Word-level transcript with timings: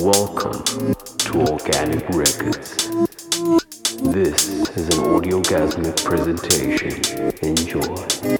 Welcome 0.00 0.62
to 0.62 1.40
Organique 1.40 2.08
Records. 2.10 2.76
This 4.00 4.48
is 4.76 4.86
an 4.90 5.02
audiogasmic 5.02 6.04
presentation. 6.04 7.32
Enjoy. 7.42 8.37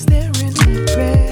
staring 0.00 0.46
at 0.46 0.96
red. 0.96 1.29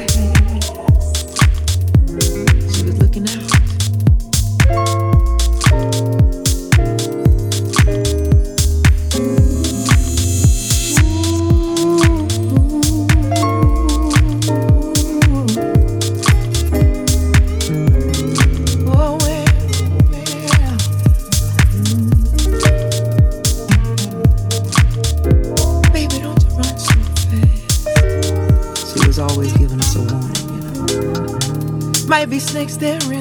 mistakes 32.59 32.77
day. 32.77 33.18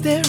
There 0.00 0.27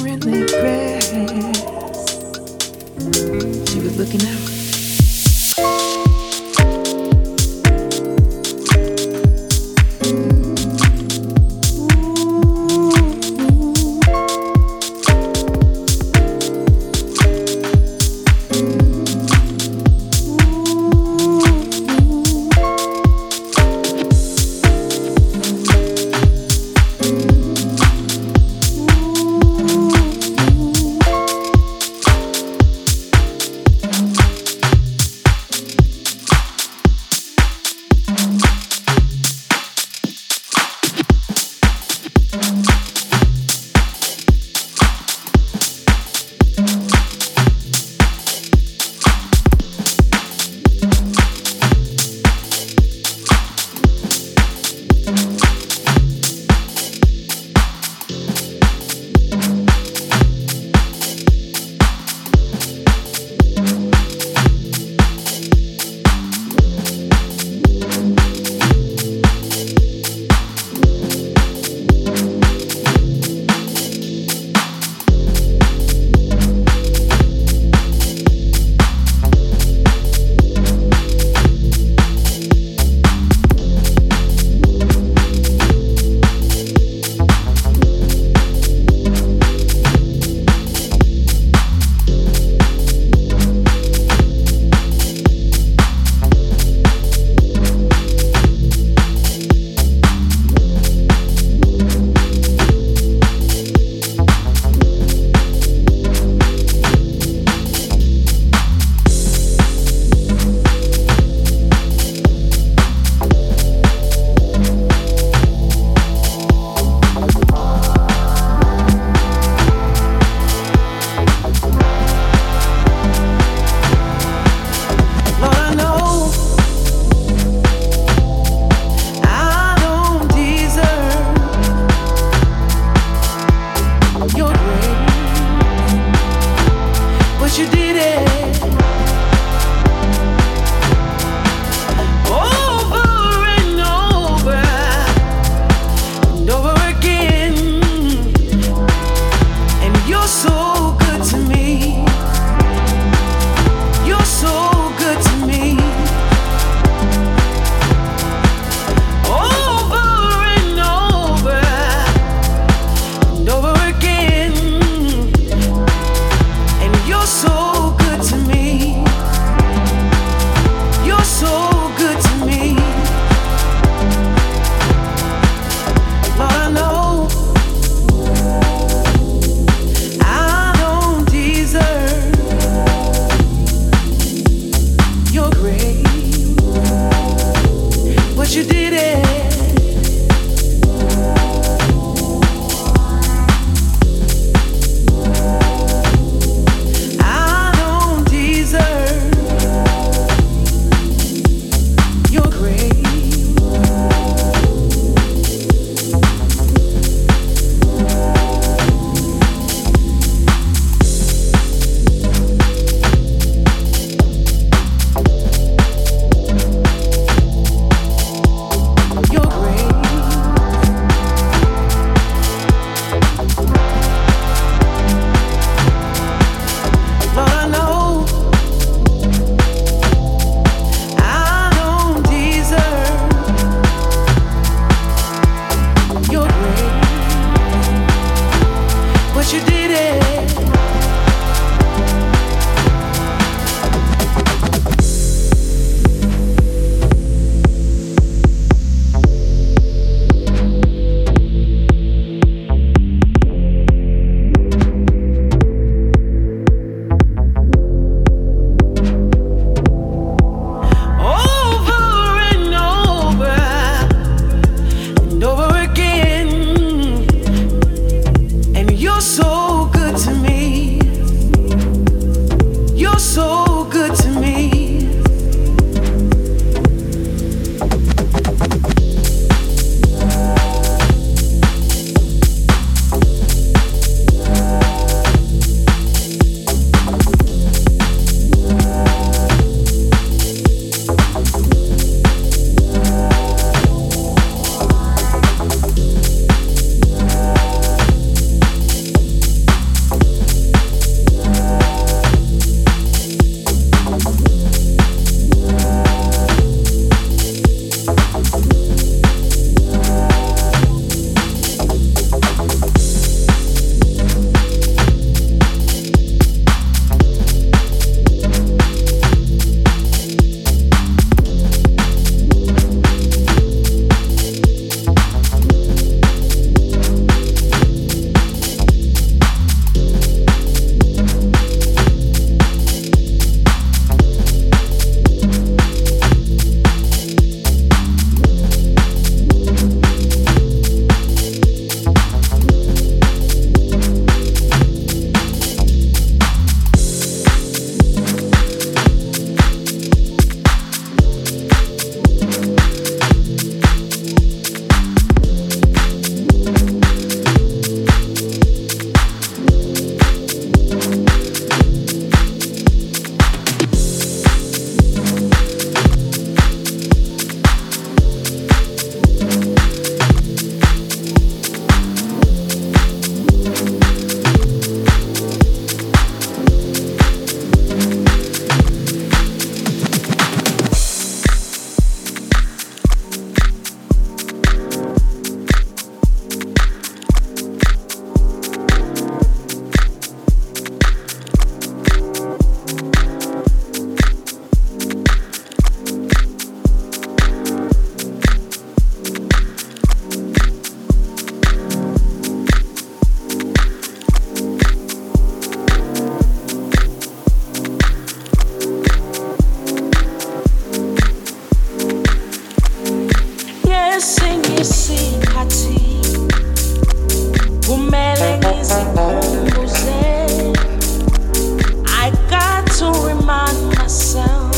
I 422.08 422.32
got 422.50 422.88
to 423.00 423.12
remind 423.28 423.78
myself 423.98 424.72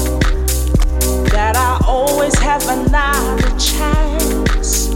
that 1.29 1.55
I 1.55 1.79
always 1.85 2.33
have 2.39 2.67
another 2.67 3.55
chance. 3.59 4.87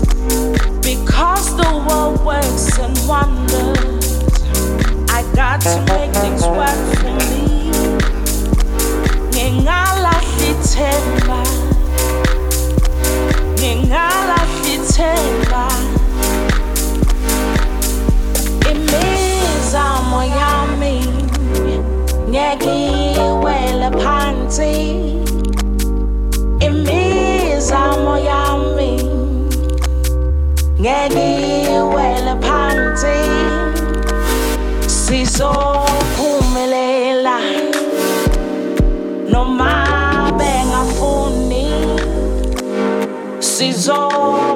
Because 0.82 1.56
the 1.56 1.86
world 1.88 2.26
works 2.26 2.80
and 2.80 2.98
wonders 3.08 4.42
I 5.12 5.22
got 5.36 5.62
to 5.62 5.86
make 5.94 6.14
things 6.16 6.42
work 6.42 6.80
for 6.98 7.14
me. 7.30 7.46
So. 43.86 44.55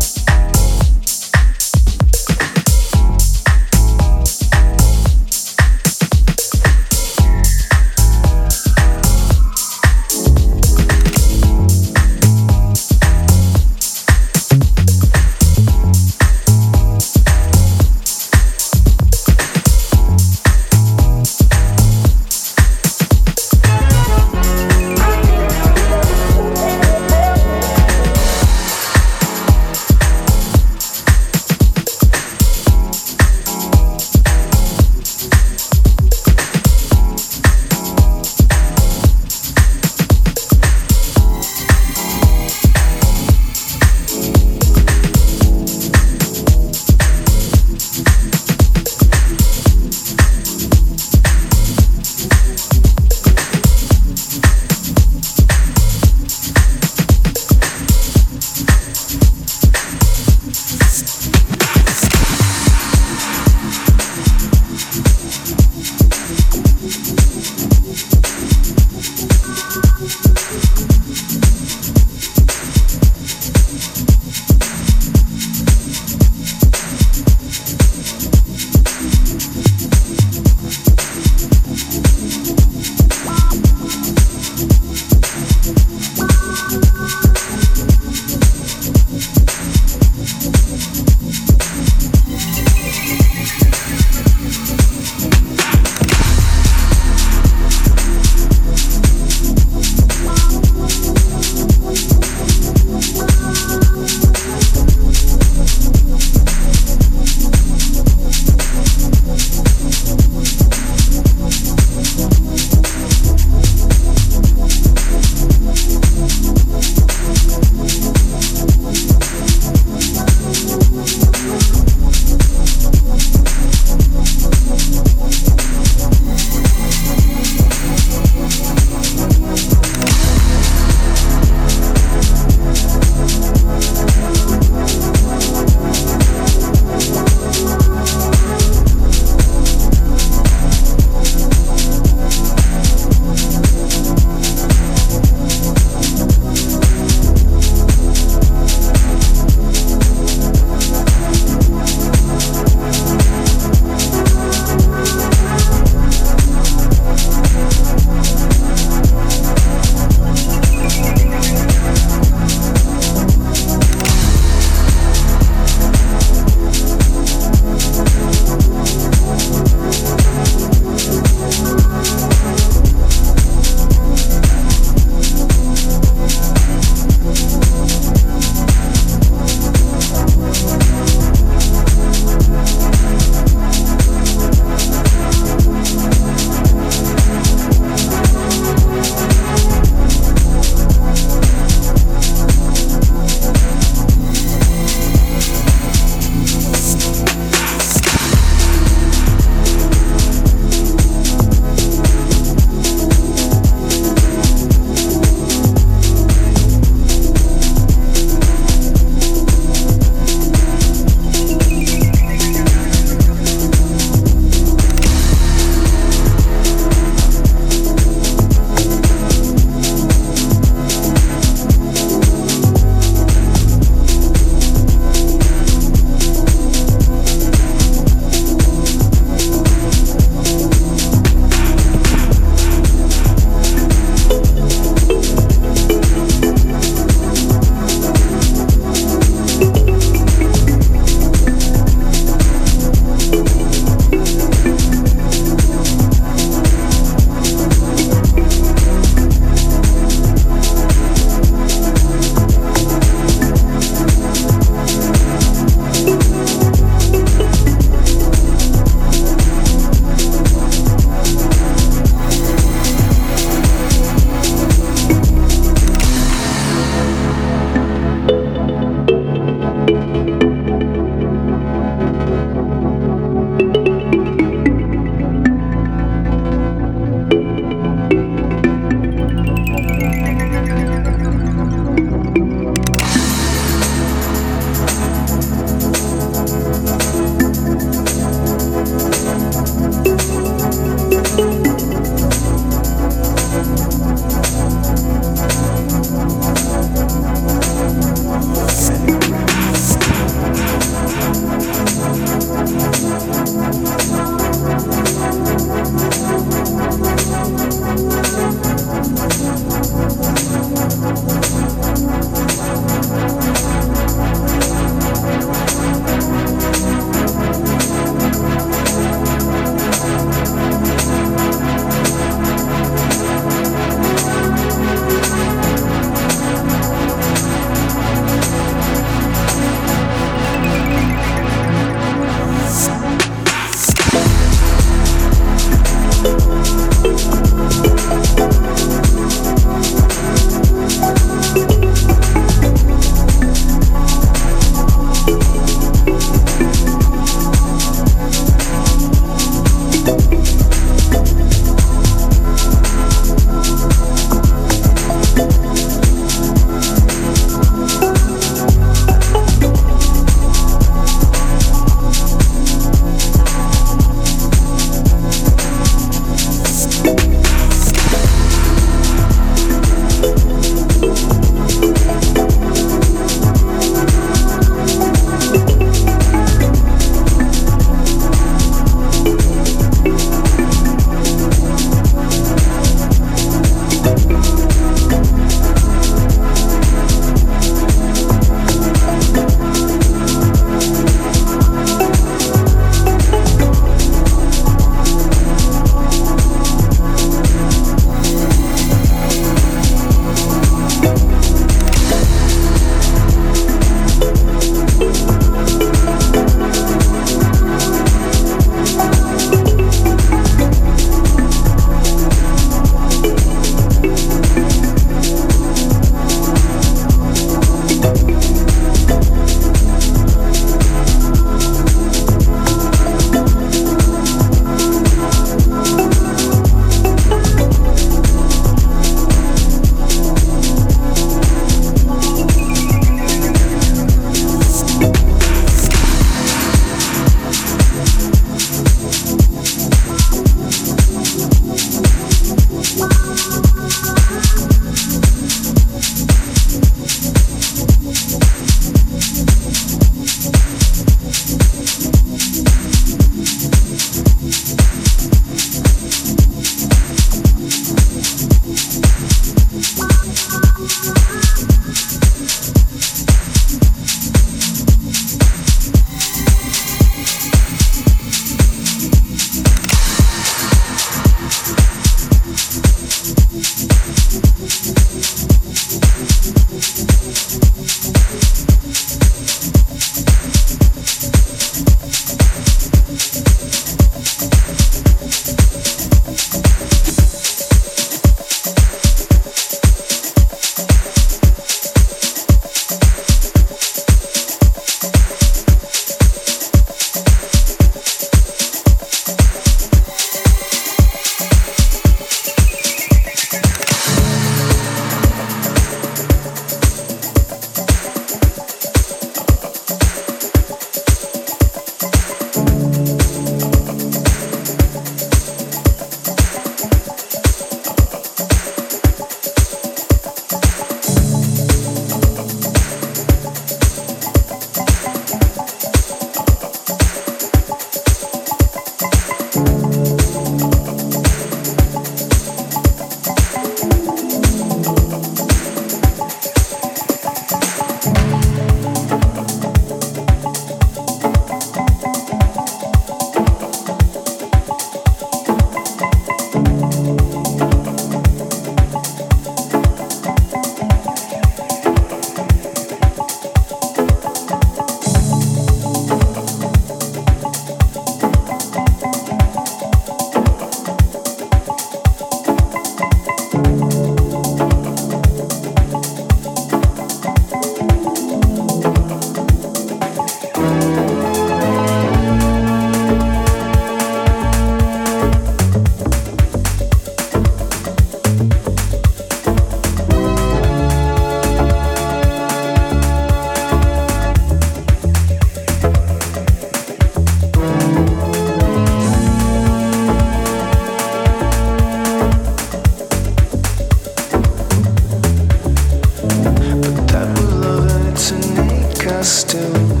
Still. 599.23 599.61
to 599.71 600.00